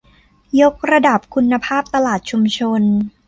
[0.61, 2.81] ยกระดับคุณภาพตลาดชุมชน